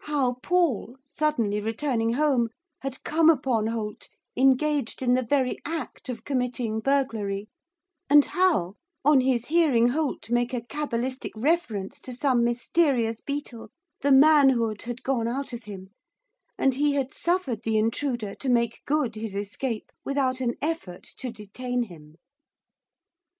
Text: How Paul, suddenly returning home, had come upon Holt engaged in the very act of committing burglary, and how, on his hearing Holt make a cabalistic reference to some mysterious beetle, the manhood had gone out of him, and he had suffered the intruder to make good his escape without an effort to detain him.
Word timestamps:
How 0.00 0.34
Paul, 0.42 0.96
suddenly 1.04 1.60
returning 1.60 2.14
home, 2.14 2.48
had 2.80 3.00
come 3.04 3.30
upon 3.30 3.68
Holt 3.68 4.08
engaged 4.36 5.02
in 5.02 5.14
the 5.14 5.22
very 5.22 5.60
act 5.64 6.08
of 6.08 6.24
committing 6.24 6.80
burglary, 6.80 7.48
and 8.10 8.24
how, 8.24 8.74
on 9.04 9.20
his 9.20 9.46
hearing 9.46 9.90
Holt 9.90 10.30
make 10.30 10.52
a 10.52 10.62
cabalistic 10.62 11.30
reference 11.36 12.00
to 12.00 12.12
some 12.12 12.42
mysterious 12.42 13.20
beetle, 13.20 13.70
the 14.00 14.10
manhood 14.10 14.82
had 14.82 15.04
gone 15.04 15.28
out 15.28 15.52
of 15.52 15.62
him, 15.62 15.90
and 16.58 16.74
he 16.74 16.94
had 16.94 17.14
suffered 17.14 17.62
the 17.62 17.78
intruder 17.78 18.34
to 18.34 18.48
make 18.48 18.82
good 18.84 19.14
his 19.14 19.36
escape 19.36 19.92
without 20.04 20.40
an 20.40 20.56
effort 20.60 21.04
to 21.18 21.30
detain 21.30 21.84
him. 21.84 22.16